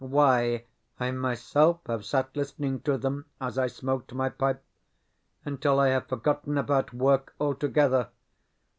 [0.03, 0.63] Why,
[0.99, 4.63] I myself have sat listening to them, as I smoked my pipe,
[5.45, 8.09] until I have forgotten about work altogether.